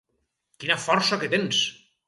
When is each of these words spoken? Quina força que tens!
Quina 0.63 0.79
força 0.87 1.21
que 1.25 1.31
tens! 1.37 1.63